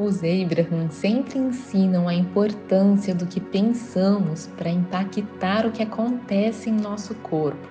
[0.00, 6.72] Os Abraham sempre ensinam a importância do que pensamos para impactar o que acontece em
[6.72, 7.68] nosso corpo.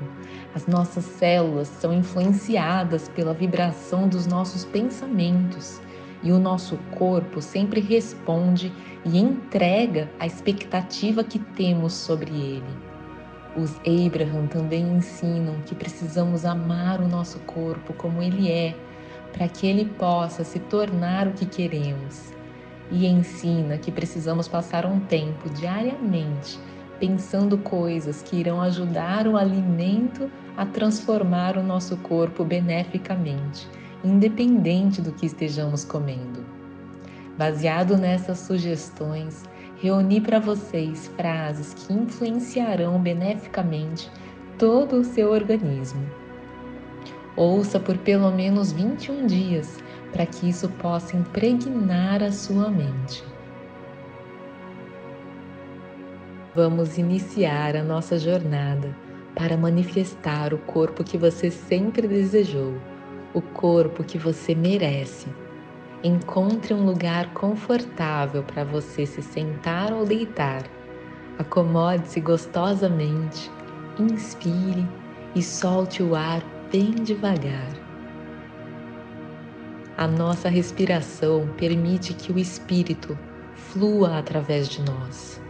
[0.54, 5.82] As nossas células são influenciadas pela vibração dos nossos pensamentos
[6.22, 8.72] e o nosso corpo sempre responde
[9.04, 12.78] e entrega a expectativa que temos sobre ele.
[13.58, 18.76] Os Abraham também ensinam que precisamos amar o nosso corpo como ele é
[19.34, 22.32] para que ele possa se tornar o que queremos.
[22.92, 26.60] E ensina que precisamos passar um tempo diariamente
[27.00, 33.68] pensando coisas que irão ajudar o alimento a transformar o nosso corpo beneficamente,
[34.04, 36.46] independente do que estejamos comendo.
[37.38, 39.46] Baseado nessas sugestões,
[39.82, 44.12] reuni para vocês frases que influenciarão beneficamente
[44.58, 46.19] todo o seu organismo
[47.36, 49.78] Ouça por pelo menos 21 dias
[50.12, 53.24] para que isso possa impregnar a sua mente.
[56.56, 58.96] Vamos iniciar a nossa jornada
[59.36, 62.74] para manifestar o corpo que você sempre desejou,
[63.34, 65.28] o corpo que você merece.
[66.04, 70.64] Encontre um lugar confortável para você se sentar ou deitar.
[71.38, 73.50] Acomode-se gostosamente,
[73.98, 74.86] inspire
[75.36, 77.68] e solte o ar bem devagar.
[79.98, 83.18] A nossa respiração permite que o espírito
[83.56, 85.42] flua através de nós.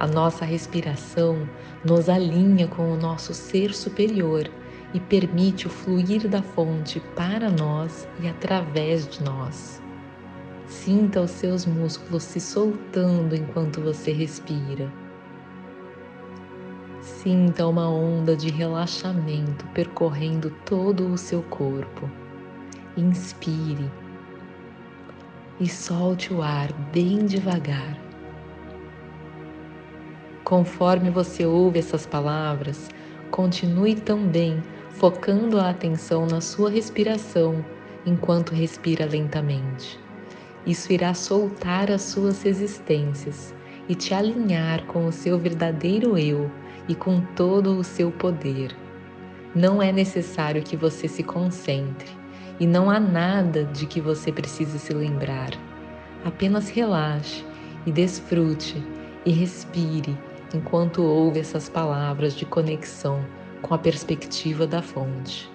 [0.00, 1.48] A nossa respiração
[1.84, 4.50] nos alinha com o nosso ser superior
[4.92, 9.80] e permite o fluir da fonte para nós e através de nós.
[10.66, 14.92] Sinta os seus músculos se soltando enquanto você respira
[17.06, 22.10] Sinta uma onda de relaxamento percorrendo todo o seu corpo.
[22.96, 23.88] Inspire
[25.60, 27.96] e solte o ar bem devagar.
[30.42, 32.90] Conforme você ouve essas palavras,
[33.30, 37.64] continue também focando a atenção na sua respiração
[38.04, 39.96] enquanto respira lentamente.
[40.66, 43.54] Isso irá soltar as suas resistências
[43.88, 46.50] e te alinhar com o seu verdadeiro eu
[46.88, 48.74] e com todo o seu poder.
[49.54, 52.10] Não é necessário que você se concentre
[52.60, 55.50] e não há nada de que você precise se lembrar.
[56.24, 57.44] Apenas relaxe
[57.86, 58.82] e desfrute
[59.24, 60.16] e respire
[60.54, 63.24] enquanto ouve essas palavras de conexão
[63.62, 65.50] com a perspectiva da fonte.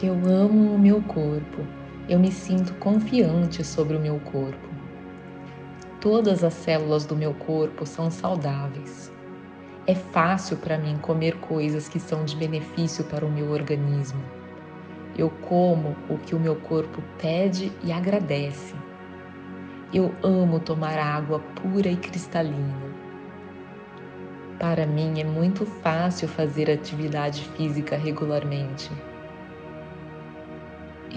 [0.00, 1.77] Eu amo o meu corpo
[2.08, 4.68] eu me sinto confiante sobre o meu corpo.
[6.00, 9.12] Todas as células do meu corpo são saudáveis.
[9.86, 14.22] É fácil para mim comer coisas que são de benefício para o meu organismo.
[15.16, 18.74] Eu como o que o meu corpo pede e agradece.
[19.92, 22.88] Eu amo tomar água pura e cristalina.
[24.58, 28.90] Para mim é muito fácil fazer atividade física regularmente.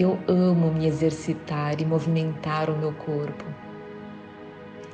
[0.02, 3.44] Eu amo me exercitar e movimentar o meu corpo.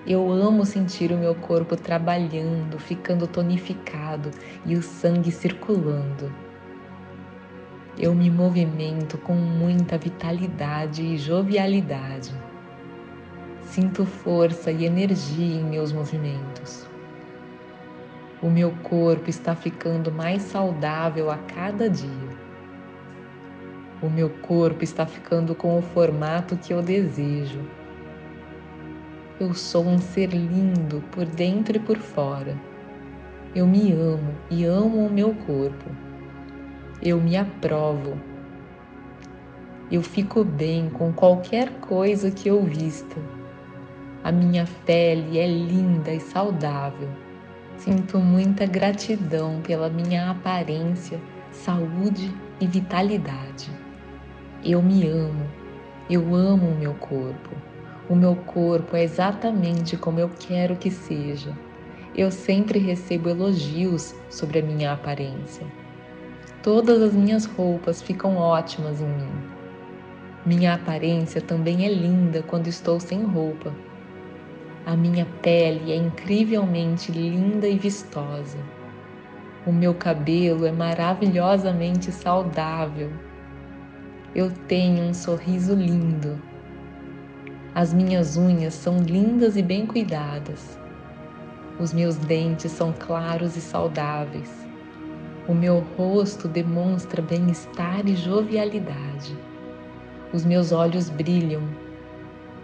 [0.07, 4.31] Eu amo sentir o meu corpo trabalhando, ficando tonificado
[4.67, 6.31] e o sangue circulando.
[7.99, 12.35] Eu me movimento com muita vitalidade e jovialidade.
[13.63, 16.87] Sinto força e energia em meus movimentos.
[18.43, 22.28] O meu corpo está ficando mais saudável a cada dia.
[24.01, 27.61] O meu corpo está ficando com o formato que eu desejo.
[29.41, 32.57] Eu sou um ser lindo por dentro e por fora.
[33.57, 35.91] Eu me amo e amo o meu corpo.
[37.03, 38.17] Eu me aprovo.
[39.91, 43.17] Eu fico bem com qualquer coisa que eu vista.
[44.23, 47.09] A minha pele é linda e saudável.
[47.79, 51.21] Sinto muita gratidão pela minha aparência,
[51.51, 53.88] saúde e vitalidade.
[54.65, 55.47] Eu me amo,
[56.11, 57.51] eu amo o meu corpo.
[58.11, 61.57] O meu corpo é exatamente como eu quero que seja.
[62.13, 65.65] Eu sempre recebo elogios sobre a minha aparência.
[66.61, 69.31] Todas as minhas roupas ficam ótimas em mim.
[70.45, 73.73] Minha aparência também é linda quando estou sem roupa.
[74.85, 78.59] A minha pele é incrivelmente linda e vistosa.
[79.65, 83.28] O meu cabelo é maravilhosamente saudável
[84.35, 86.39] eu tenho um sorriso lindo.
[87.75, 90.79] As minhas unhas são lindas e bem cuidadas.
[91.81, 94.51] Os meus dentes são claros e saudáveis.
[95.49, 99.35] O meu rosto demonstra bem-estar e jovialidade.
[100.31, 101.63] Os meus olhos brilham.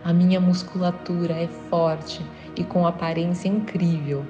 [0.05, 2.21] A minha musculatura é forte
[2.57, 4.23] e com aparência incrível.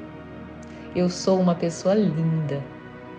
[0.94, 2.62] Eu sou uma pessoa linda.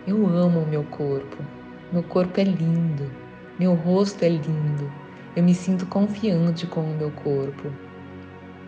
[0.08, 1.44] Eu amo o meu corpo.
[1.92, 3.25] Meu corpo é lindo.
[3.58, 4.92] Meu rosto é lindo.
[5.34, 7.72] Eu me sinto confiante com o meu corpo.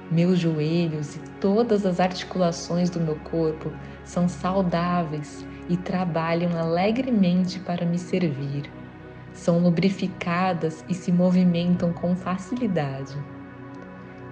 [0.10, 3.70] Meus joelhos e todas as articulações do meu corpo
[4.06, 8.72] são saudáveis e trabalham alegremente para me servir.
[9.34, 13.18] São lubrificadas e se movimentam com facilidade.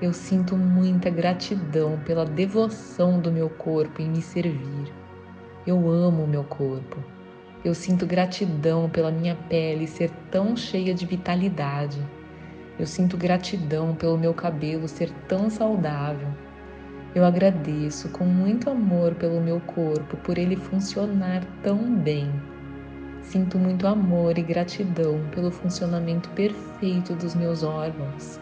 [0.01, 4.93] Eu sinto muita gratidão pela devoção do meu corpo em me servir.
[5.67, 7.14] Eu amo o meu corpo.
[7.65, 11.99] Eu sinto gratidão pela minha pele ser tão cheia de vitalidade.
[12.77, 16.27] Eu sinto gratidão pelo meu cabelo ser tão saudável.
[17.15, 22.31] Eu agradeço com muito amor pelo meu corpo, por ele funcionar tão bem.
[23.23, 28.39] Sinto muito amor e gratidão pelo funcionamento perfeito dos meus órgãos.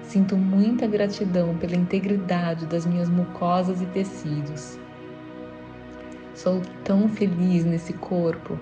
[0.00, 4.78] Sinto muita gratidão pela integridade das minhas mucosas e tecidos.
[6.38, 8.56] Sou tão feliz nesse corpo.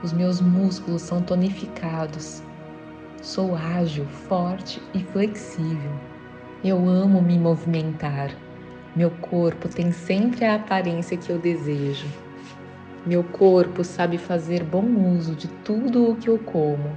[0.00, 2.40] Os meus músculos são tonificados.
[3.20, 5.90] Sou ágil, forte e flexível.
[6.62, 8.30] Eu amo me movimentar.
[8.94, 12.06] Meu corpo tem sempre a aparência que eu desejo.
[13.04, 16.96] Meu corpo sabe fazer bom uso de tudo o que eu como,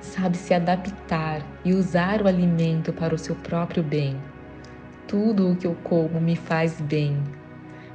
[0.00, 4.16] sabe se adaptar e usar o alimento para o seu próprio bem.
[5.06, 7.22] Tudo o que eu como me faz bem.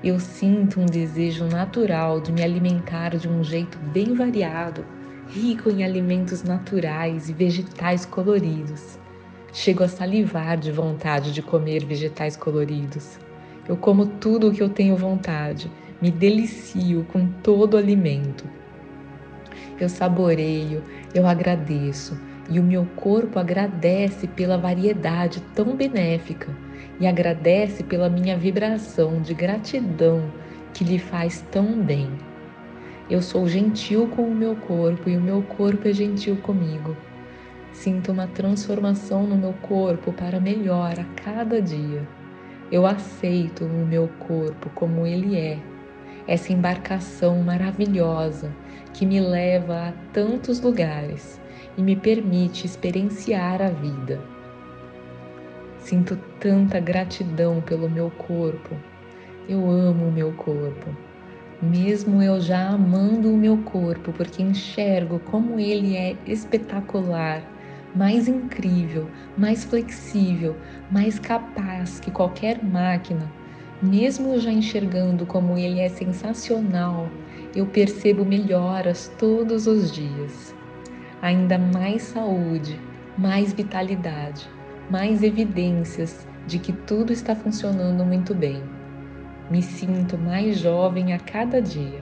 [0.01, 4.86] Eu sinto um desejo natural de me alimentar de um jeito bem variado,
[5.28, 8.98] rico em alimentos naturais e vegetais coloridos.
[9.51, 13.19] Chego a salivar de vontade de comer vegetais coloridos.
[13.68, 15.69] Eu como tudo o que eu tenho vontade,
[16.01, 18.46] me delicio com todo o alimento.
[19.78, 20.81] Eu saboreio,
[21.13, 22.18] eu agradeço
[22.50, 26.69] e o meu corpo agradece pela variedade tão benéfica
[27.00, 30.31] e agradece pela minha vibração de gratidão
[30.74, 32.10] que lhe faz tão bem.
[33.10, 36.96] Eu sou gentil com o meu corpo e o meu corpo é gentil comigo.
[37.72, 42.07] Sinto uma transformação no meu corpo para melhor a cada dia.
[42.72, 45.57] Eu aceito o meu corpo como ele é,
[46.28, 48.51] essa embarcação maravilhosa
[48.94, 51.42] que me leva a tantos lugares
[51.78, 54.19] e me permite experienciar a vida.
[55.79, 58.75] Sinto tanta gratidão pelo meu corpo.
[59.47, 60.95] Eu amo o meu corpo.
[61.61, 67.43] Mesmo eu já amando o meu corpo, porque enxergo como ele é espetacular
[67.95, 70.55] mais incrível, mais flexível,
[70.91, 73.31] mais capaz que qualquer máquina,
[73.81, 77.09] mesmo já enxergando como ele é sensacional,
[77.55, 80.53] eu percebo melhoras todos os dias.
[81.21, 82.79] Ainda mais saúde,
[83.17, 84.49] mais vitalidade,
[84.89, 88.63] mais evidências de que tudo está funcionando muito bem.
[89.50, 92.01] Me sinto mais jovem a cada dia.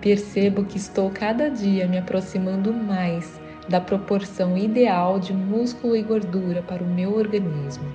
[0.00, 6.62] Percebo que estou cada dia me aproximando mais da proporção ideal de músculo e gordura
[6.62, 7.86] para o meu organismo.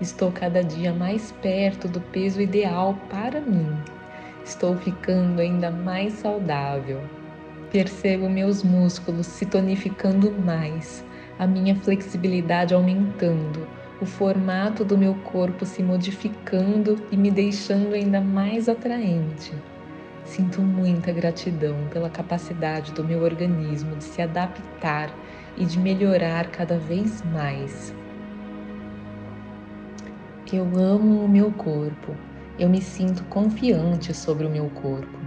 [0.00, 3.70] Estou cada dia mais perto do peso ideal para mim.
[4.44, 7.00] Estou ficando ainda mais saudável.
[7.70, 11.04] Percebo meus músculos se tonificando mais,
[11.38, 13.66] a minha flexibilidade aumentando,
[14.00, 19.54] o formato do meu corpo se modificando e me deixando ainda mais atraente.
[20.24, 25.14] Sinto muita gratidão pela capacidade do meu organismo de se adaptar
[25.56, 27.94] e de melhorar cada vez mais.
[30.52, 32.14] Eu amo o meu corpo,
[32.58, 35.18] eu me sinto confiante sobre o meu corpo.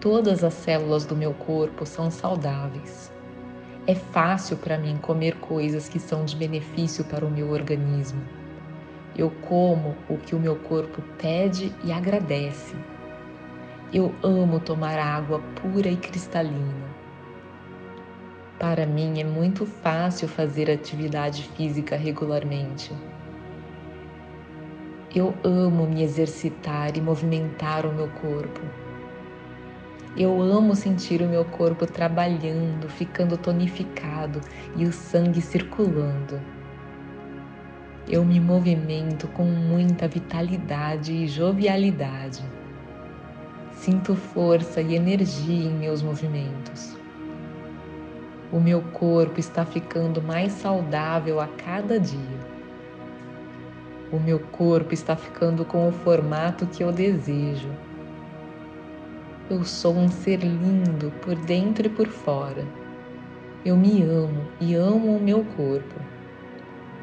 [0.00, 3.15] Todas as células do meu corpo são saudáveis.
[3.88, 8.20] É fácil para mim comer coisas que são de benefício para o meu organismo.
[9.16, 12.74] Eu como o que o meu corpo pede e agradece.
[13.92, 16.96] Eu amo tomar água pura e cristalina.
[18.58, 22.92] Para mim é muito fácil fazer atividade física regularmente.
[25.14, 28.60] Eu amo me exercitar e movimentar o meu corpo.
[30.18, 34.40] Eu amo sentir o meu corpo trabalhando, ficando tonificado
[34.74, 36.40] e o sangue circulando.
[38.08, 42.42] Eu me movimento com muita vitalidade e jovialidade.
[43.72, 46.96] Sinto força e energia em meus movimentos.
[48.50, 52.40] O meu corpo está ficando mais saudável a cada dia.
[54.10, 57.68] O meu corpo está ficando com o formato que eu desejo.
[59.48, 62.66] Eu sou um ser lindo por dentro e por fora.
[63.64, 65.94] Eu me amo e amo o meu corpo.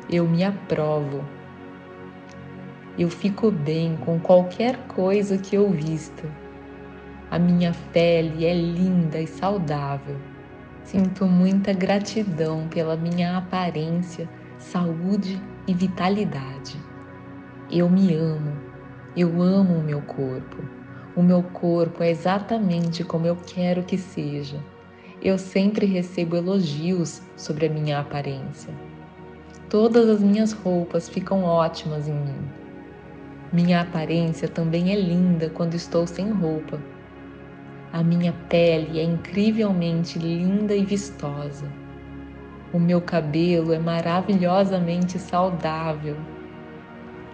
[0.10, 1.24] Eu me aprovo.
[3.00, 6.30] Eu fico bem com qualquer coisa que eu vista.
[7.32, 10.18] A minha pele é linda e saudável.
[10.84, 16.78] Sinto muita gratidão pela minha aparência, saúde e vitalidade.
[17.72, 18.52] Eu me amo.
[19.16, 20.83] Eu amo o meu corpo.
[21.16, 24.60] O meu corpo é exatamente como eu quero que seja.
[25.22, 28.74] Eu sempre recebo elogios sobre a minha aparência.
[29.70, 32.50] Todas as minhas roupas ficam ótimas em mim.
[33.52, 36.82] Minha aparência também é linda quando estou sem roupa.
[37.92, 41.72] A minha pele é incrivelmente linda e vistosa.
[42.74, 46.18] O meu cabelo é maravilhosamente saudável.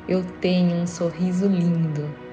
[0.05, 2.28] Eu tenho um sorriso lindo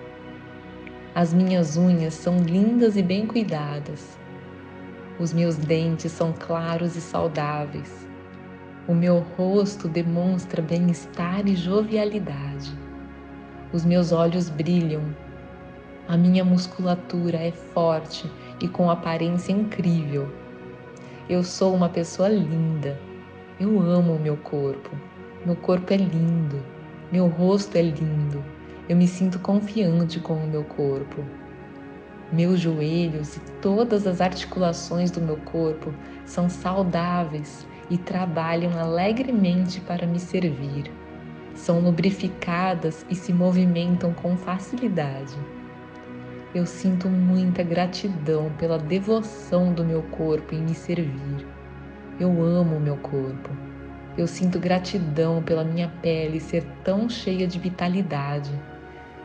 [1.16, 4.18] as minhas unhas são lindas e bem cuidadas.
[5.18, 8.06] Os meus dentes são claros e saudáveis.
[8.86, 12.70] O meu rosto demonstra bem-estar e jovialidade.
[13.72, 15.00] Os meus olhos brilham.
[16.06, 18.30] A minha musculatura é forte
[18.60, 20.30] e com aparência incrível.
[21.30, 23.00] Eu sou uma pessoa linda.
[23.58, 24.90] Eu amo o meu corpo.
[25.46, 26.62] Meu corpo é lindo.
[27.10, 28.44] Meu rosto é lindo.
[28.88, 31.24] Eu me sinto confiante com o meu corpo.
[32.30, 35.92] Meus joelhos e todas as articulações do meu corpo
[36.24, 40.90] são saudáveis e trabalham alegremente para me servir.
[41.52, 45.36] São lubrificadas e se movimentam com facilidade.
[46.54, 51.44] Eu sinto muita gratidão pela devoção do meu corpo em me servir.
[52.20, 53.50] Eu amo o meu corpo.
[54.16, 58.50] Eu sinto gratidão pela minha pele ser tão cheia de vitalidade.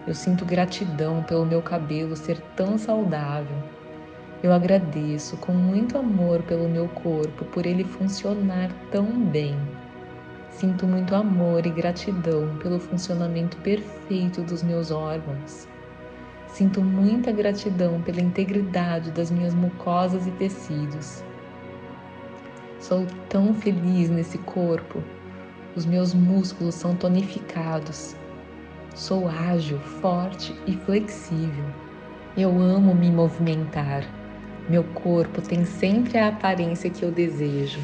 [0.07, 3.55] Eu sinto gratidão pelo meu cabelo ser tão saudável.
[4.41, 9.55] Eu agradeço com muito amor pelo meu corpo por ele funcionar tão bem.
[10.49, 15.67] Sinto muito amor e gratidão pelo funcionamento perfeito dos meus órgãos.
[16.47, 21.23] Sinto muita gratidão pela integridade das minhas mucosas e tecidos.
[22.79, 25.03] Sou tão feliz nesse corpo.
[25.75, 28.15] Os meus músculos são tonificados
[28.95, 31.63] Sou ágil, forte e flexível.
[32.35, 34.03] Eu amo me movimentar.
[34.69, 37.79] Meu corpo tem sempre a aparência que eu desejo.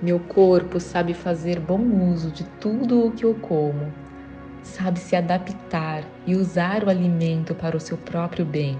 [0.00, 1.80] Meu corpo sabe fazer bom
[2.12, 3.92] uso de tudo o que eu como.
[4.62, 8.78] Sabe se adaptar e usar o alimento para o seu próprio bem.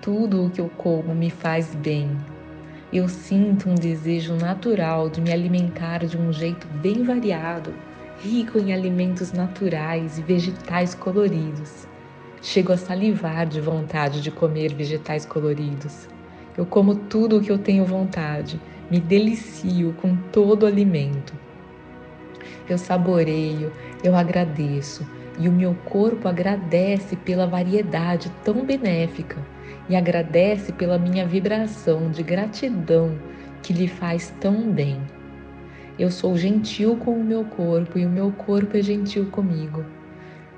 [0.00, 2.16] Tudo o que eu como me faz bem.
[2.92, 7.74] Eu sinto um desejo natural de me alimentar de um jeito bem variado
[8.26, 11.86] rico em alimentos naturais e vegetais coloridos.
[12.42, 16.08] Chego a salivar de vontade de comer vegetais coloridos.
[16.56, 21.34] Eu como tudo o que eu tenho vontade, me delicio com todo o alimento.
[22.68, 25.06] Eu saboreio, eu agradeço
[25.38, 29.36] e o meu corpo agradece pela variedade tão benéfica
[29.88, 33.16] e agradece pela minha vibração de gratidão
[33.62, 35.00] que lhe faz tão bem.
[35.98, 39.82] Eu sou gentil com o meu corpo e o meu corpo é gentil comigo.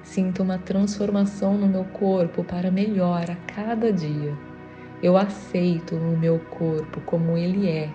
[0.02, 4.36] Sinto uma transformação no meu corpo para melhor a cada dia.
[5.00, 7.88] Eu aceito o meu corpo como ele é,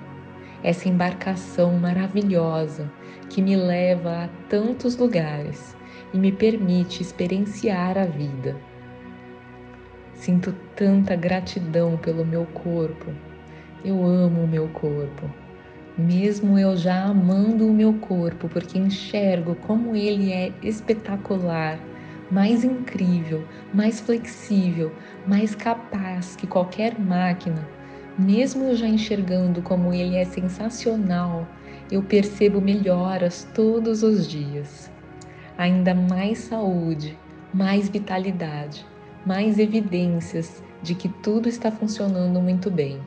[0.64, 2.90] essa embarcação maravilhosa
[3.30, 5.76] que me leva a tantos lugares
[6.14, 8.56] e me permite experienciar a vida.
[10.14, 13.12] Sinto tanta gratidão pelo meu corpo.
[13.84, 15.43] Eu amo o meu corpo
[15.98, 21.80] mesmo eu já amando o meu corpo, porque enxergo como ele é espetacular,
[22.32, 24.92] mais incrível, mais flexível,
[25.28, 27.68] mais capaz que qualquer máquina,
[28.18, 31.48] mesmo eu já enxergando como ele é sensacional,
[31.92, 34.92] eu percebo melhoras todos os dias.
[35.58, 37.18] Ainda mais saúde,
[37.54, 38.86] mais vitalidade,
[39.26, 43.00] mais evidências de que tudo está funcionando muito bem.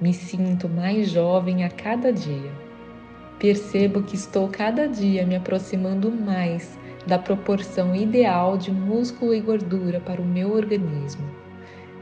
[0.00, 2.52] Me sinto mais jovem a cada dia.
[3.38, 9.98] Percebo que estou cada dia me aproximando mais da proporção ideal de músculo e gordura
[9.98, 11.28] para o meu organismo.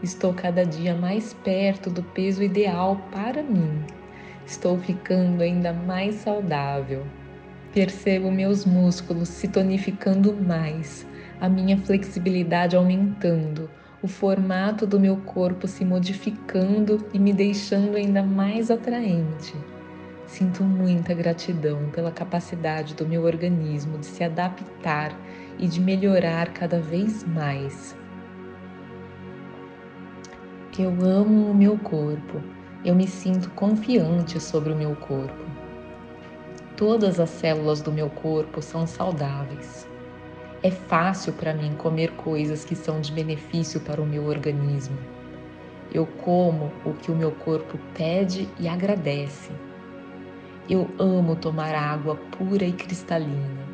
[0.02, 3.82] Estou cada dia mais perto do peso ideal para mim.
[4.44, 7.06] Estou ficando ainda mais saudável.
[7.72, 11.06] Percebo meus músculos se tonificando mais,
[11.40, 13.70] a minha flexibilidade aumentando,
[14.06, 19.52] o formato do meu corpo se modificando e me deixando ainda mais atraente.
[20.28, 25.12] Sinto muita gratidão pela capacidade do meu organismo de se adaptar
[25.58, 27.96] e de melhorar cada vez mais.
[30.78, 32.40] Eu amo o meu corpo.
[32.84, 35.44] Eu me sinto confiante sobre o meu corpo.
[36.76, 39.88] Todas as células do meu corpo são saudáveis.
[40.66, 44.98] É fácil para mim comer coisas que são de benefício para o meu organismo.
[45.94, 49.52] Eu como o que o meu corpo pede e agradece.
[50.68, 53.64] Eu amo tomar água pura e cristalina.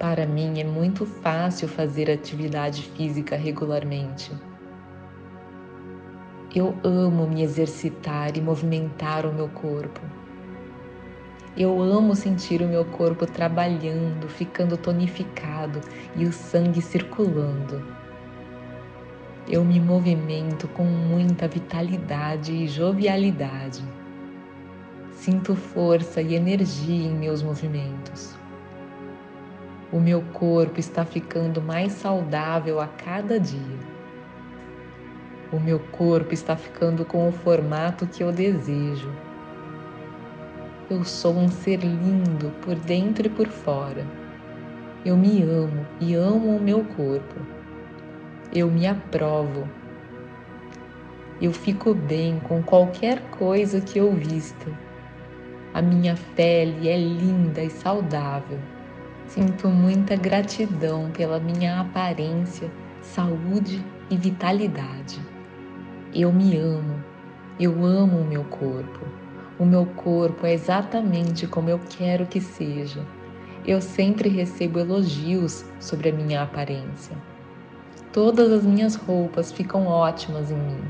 [0.00, 4.32] Para mim é muito fácil fazer atividade física regularmente
[6.52, 10.00] eu amo me exercitar e movimentar o meu corpo.
[11.56, 15.80] Eu amo sentir o meu corpo trabalhando, ficando tonificado
[16.14, 17.82] e o sangue circulando.
[19.48, 23.82] Eu me movimento com muita vitalidade e jovialidade.
[25.12, 28.38] Sinto força e energia em meus movimentos.
[29.92, 33.78] O meu corpo está ficando mais saudável a cada dia.
[35.52, 39.10] O meu corpo está ficando com o formato que eu desejo.
[40.90, 44.04] Eu sou um ser lindo por dentro e por fora.
[45.04, 47.36] Eu me amo e amo o meu corpo.
[48.52, 49.68] Eu me aprovo.
[51.40, 54.66] Eu fico bem com qualquer coisa que eu vista.
[55.72, 58.58] A minha pele é linda e saudável.
[59.28, 62.68] Sinto muita gratidão pela minha aparência,
[63.00, 63.80] saúde
[64.10, 65.20] e vitalidade.
[66.12, 66.96] Eu me amo,
[67.60, 69.19] eu amo o meu corpo.
[69.60, 73.06] O meu corpo é exatamente como eu quero que seja.
[73.66, 77.14] Eu sempre recebo elogios sobre a minha aparência.
[78.10, 80.80] Todas as minhas roupas ficam ótimas em mim.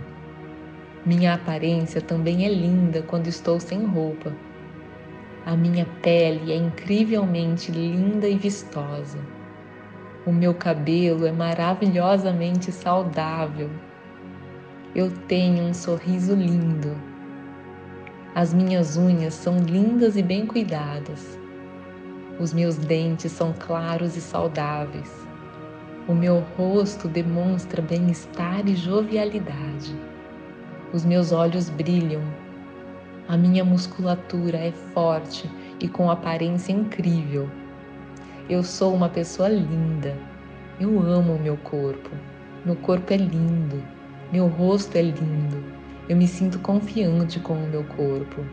[1.05, 4.33] Minha aparência também é linda quando estou sem roupa.
[5.45, 9.19] A minha pele é incrivelmente linda e vistosa.
[10.25, 13.69] O meu cabelo é maravilhosamente saudável
[14.93, 17.10] eu tenho um sorriso lindo.
[18.33, 21.37] As minhas unhas são lindas e bem cuidadas.
[22.39, 25.27] Os meus dentes são claros e saudáveis.
[26.07, 29.97] O meu rosto demonstra bem-estar e jovialidade.
[30.93, 32.23] Os meus olhos brilham.
[33.27, 37.51] A minha musculatura é forte e com aparência incrível.
[38.49, 40.17] Eu sou uma pessoa linda.
[40.79, 42.11] Eu amo o meu corpo.
[42.65, 43.83] Meu corpo é lindo.
[44.33, 45.80] Meu rosto é lindo.
[46.09, 48.45] Eu me sinto confiante com o meu corpo.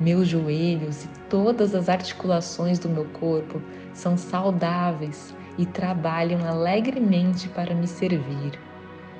[0.00, 3.60] Meus joelhos e todas as articulações do meu corpo
[3.92, 8.58] são saudáveis e trabalham alegremente para me servir.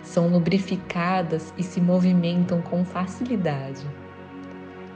[0.03, 3.85] São lubrificadas e se movimentam com facilidade.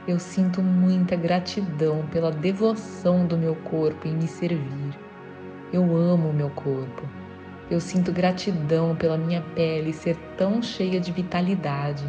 [0.07, 4.97] Eu sinto muita gratidão pela devoção do meu corpo em me servir.
[5.71, 7.07] Eu amo o meu corpo.
[7.71, 12.03] Eu sinto gratidão pela minha pele ser tão cheia de vitalidade.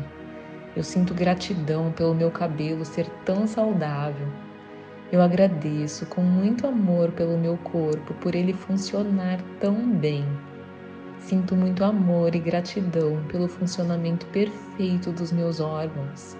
[0.76, 4.26] Eu sinto gratidão pelo meu cabelo ser tão saudável.
[5.12, 10.26] Eu agradeço com muito amor pelo meu corpo por ele funcionar tão bem.
[11.20, 16.36] Sinto muito amor e gratidão pelo funcionamento perfeito dos meus órgãos.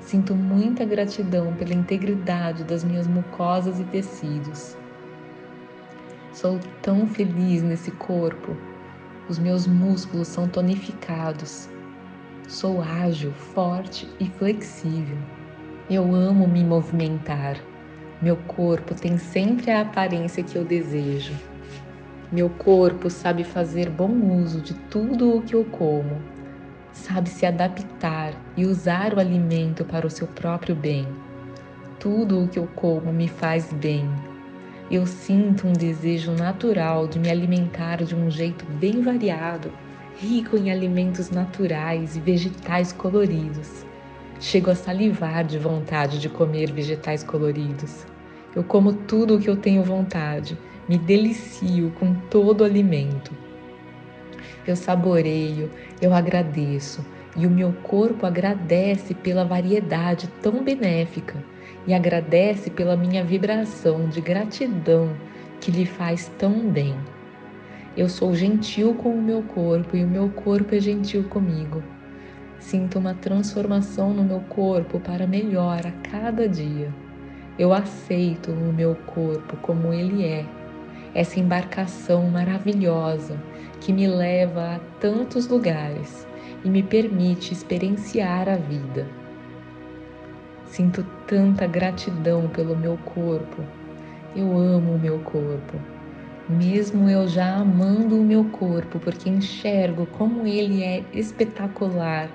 [0.00, 4.76] Sinto muita gratidão pela integridade das minhas mucosas e tecidos.
[6.32, 8.56] Sou tão feliz nesse corpo.
[9.28, 11.68] Os meus músculos são tonificados.
[12.48, 15.18] Sou ágil, forte e flexível.
[15.90, 17.58] Eu amo me movimentar.
[18.22, 21.34] Meu corpo tem sempre a aparência que eu desejo.
[22.32, 26.22] Meu corpo sabe fazer bom uso de tudo o que eu como,
[26.90, 31.06] sabe se adaptar e usar o alimento para o seu próprio bem.
[32.00, 34.08] Tudo o que eu como me faz bem,
[34.90, 39.70] eu sinto um desejo natural de me alimentar de um jeito bem variado,
[40.20, 43.86] rico em alimentos naturais e vegetais coloridos.
[44.40, 48.04] Chego a salivar de vontade de comer vegetais coloridos.
[48.54, 53.30] Eu como tudo o que eu tenho vontade, me delicio com todo alimento.
[54.66, 55.70] Eu saboreio,
[56.02, 57.04] eu agradeço
[57.36, 61.36] e o meu corpo agradece pela variedade tão benéfica
[61.86, 65.14] e agradece pela minha vibração de gratidão
[65.60, 66.96] que lhe faz tão bem.
[67.98, 71.82] Eu sou gentil com o meu corpo e o meu corpo é gentil comigo.
[72.60, 76.94] Sinto uma transformação no meu corpo para melhor a cada dia.
[77.58, 80.46] Eu aceito o meu corpo como ele é,
[81.12, 83.36] essa embarcação maravilhosa
[83.80, 86.24] que me leva a tantos lugares
[86.64, 89.08] e me permite experienciar a vida.
[90.66, 93.60] Sinto tanta gratidão pelo meu corpo.
[94.36, 95.97] Eu amo o meu corpo.
[96.48, 102.30] Mesmo eu já amando o meu corpo, porque enxergo como ele é espetacular,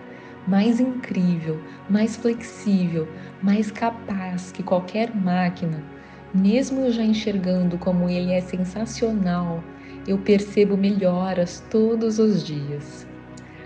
[0.47, 3.07] mais incrível, mais flexível,
[3.41, 5.83] mais capaz que qualquer máquina,
[6.33, 9.63] mesmo eu já enxergando como ele é sensacional,
[10.07, 13.07] eu percebo melhoras todos os dias.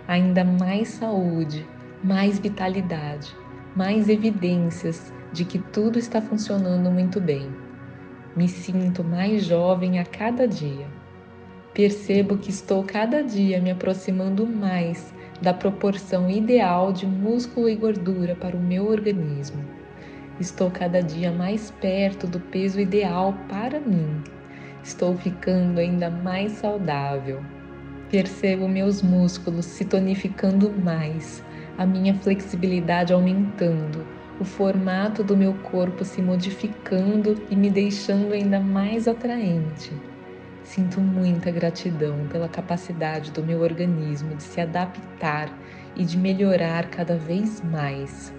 [0.07, 1.67] Ainda mais saúde,
[2.03, 3.35] mais vitalidade,
[3.75, 7.66] mais evidências de que tudo está funcionando muito bem.
[8.37, 10.85] Me sinto mais jovem a cada dia.
[11.73, 18.35] Percebo que estou cada dia me aproximando mais da proporção ideal de músculo e gordura
[18.35, 19.65] para o meu organismo.
[20.39, 24.21] Estou cada dia mais perto do peso ideal para mim.
[24.83, 27.41] Estou ficando ainda mais saudável.
[28.11, 31.43] Percebo meus músculos se tonificando mais,
[31.75, 34.05] a minha flexibilidade aumentando,
[34.39, 39.91] o formato do meu corpo se modificando e me deixando ainda mais atraente.
[40.63, 45.49] Sinto muita gratidão pela capacidade do meu organismo de se adaptar
[45.95, 48.33] e de melhorar cada vez mais.